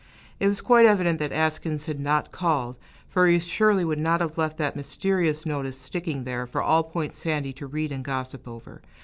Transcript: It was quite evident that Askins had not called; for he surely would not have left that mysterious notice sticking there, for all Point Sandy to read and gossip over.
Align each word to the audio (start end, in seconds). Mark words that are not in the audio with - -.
It 0.39 0.47
was 0.47 0.61
quite 0.61 0.87
evident 0.87 1.19
that 1.19 1.31
Askins 1.31 1.85
had 1.85 1.99
not 1.99 2.31
called; 2.31 2.75
for 3.07 3.27
he 3.27 3.37
surely 3.37 3.85
would 3.85 3.99
not 3.99 4.19
have 4.19 4.35
left 4.35 4.57
that 4.57 4.75
mysterious 4.75 5.45
notice 5.45 5.77
sticking 5.79 6.23
there, 6.23 6.47
for 6.47 6.59
all 6.63 6.81
Point 6.83 7.15
Sandy 7.15 7.53
to 7.53 7.67
read 7.67 7.91
and 7.91 8.03
gossip 8.03 8.47
over. 8.47 8.81